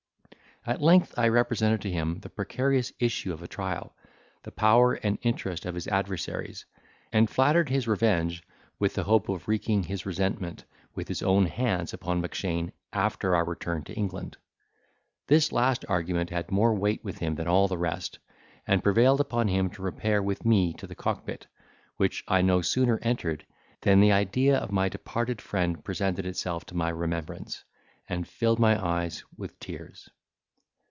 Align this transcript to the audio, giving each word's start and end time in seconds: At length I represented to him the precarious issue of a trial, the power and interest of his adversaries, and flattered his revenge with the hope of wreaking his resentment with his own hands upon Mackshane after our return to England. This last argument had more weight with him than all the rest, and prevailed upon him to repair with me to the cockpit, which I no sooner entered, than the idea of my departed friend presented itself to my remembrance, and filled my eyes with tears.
At 0.63 0.79
length 0.79 1.15
I 1.17 1.27
represented 1.29 1.81
to 1.81 1.91
him 1.91 2.19
the 2.19 2.29
precarious 2.29 2.93
issue 2.99 3.33
of 3.33 3.41
a 3.41 3.47
trial, 3.47 3.95
the 4.43 4.51
power 4.51 4.93
and 4.93 5.17
interest 5.23 5.65
of 5.65 5.73
his 5.73 5.87
adversaries, 5.87 6.65
and 7.11 7.27
flattered 7.27 7.67
his 7.69 7.87
revenge 7.87 8.43
with 8.77 8.93
the 8.93 9.05
hope 9.05 9.27
of 9.27 9.47
wreaking 9.47 9.81
his 9.81 10.05
resentment 10.05 10.63
with 10.93 11.07
his 11.07 11.23
own 11.23 11.47
hands 11.47 11.95
upon 11.95 12.21
Mackshane 12.21 12.73
after 12.93 13.35
our 13.35 13.43
return 13.43 13.83
to 13.85 13.93
England. 13.95 14.37
This 15.25 15.51
last 15.51 15.83
argument 15.89 16.29
had 16.29 16.51
more 16.51 16.75
weight 16.75 17.03
with 17.03 17.17
him 17.17 17.33
than 17.33 17.47
all 17.47 17.67
the 17.67 17.75
rest, 17.79 18.19
and 18.67 18.83
prevailed 18.83 19.19
upon 19.19 19.47
him 19.47 19.67
to 19.71 19.81
repair 19.81 20.21
with 20.21 20.45
me 20.45 20.73
to 20.73 20.85
the 20.85 20.93
cockpit, 20.93 21.47
which 21.97 22.23
I 22.27 22.43
no 22.43 22.61
sooner 22.61 22.99
entered, 23.01 23.47
than 23.81 23.99
the 23.99 24.11
idea 24.11 24.57
of 24.59 24.71
my 24.71 24.89
departed 24.89 25.41
friend 25.41 25.83
presented 25.83 26.27
itself 26.27 26.65
to 26.67 26.75
my 26.77 26.89
remembrance, 26.89 27.63
and 28.07 28.27
filled 28.27 28.59
my 28.59 28.79
eyes 28.79 29.23
with 29.35 29.59
tears. 29.59 30.07